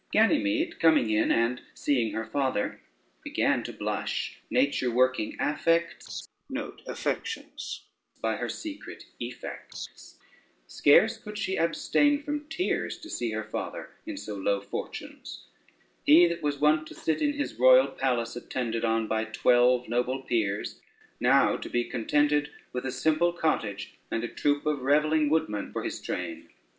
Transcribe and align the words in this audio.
Ganymede 0.11 0.79
coming 0.79 1.11
in, 1.11 1.29
and 1.31 1.61
seeing 1.75 2.11
her 2.13 2.25
father, 2.25 2.81
began 3.23 3.61
to 3.65 3.71
blush, 3.71 4.41
nature 4.49 4.89
working 4.89 5.37
affects 5.39 6.27
by 8.19 8.35
her 8.37 8.49
secret 8.49 9.03
effects: 9.19 10.17
scarce 10.65 11.17
could 11.19 11.37
she 11.37 11.55
abstain 11.55 12.23
from 12.23 12.49
tears 12.49 12.97
to 12.97 13.11
see 13.11 13.29
her 13.33 13.43
father 13.43 13.91
in 14.07 14.17
so 14.17 14.33
low 14.33 14.59
fortunes, 14.59 15.45
he 16.03 16.25
that 16.25 16.41
was 16.41 16.57
wont 16.57 16.87
to 16.87 16.95
sit 16.95 17.21
in 17.21 17.33
his 17.33 17.59
royal 17.59 17.85
palace, 17.89 18.35
attended 18.35 18.83
on 18.83 19.05
by 19.07 19.23
twelve 19.23 19.87
noble 19.87 20.23
peers, 20.23 20.81
now 21.19 21.55
to 21.57 21.69
be 21.69 21.83
contented 21.83 22.49
with 22.73 22.87
a 22.87 22.91
simple 22.91 23.31
cottage, 23.33 23.93
and 24.09 24.23
a 24.23 24.27
troop 24.27 24.65
of 24.65 24.81
revelling 24.81 25.29
woodmen 25.29 25.71
for 25.71 25.83
his 25.83 26.01
train. 26.01 26.49